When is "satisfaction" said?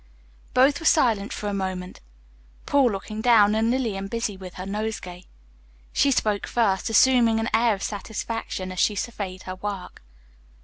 7.83-8.71